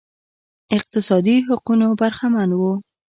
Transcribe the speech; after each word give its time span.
اقتصادي 0.77 1.35
حقونو 1.47 1.87
برخمن 1.99 2.49
وو 2.59 2.73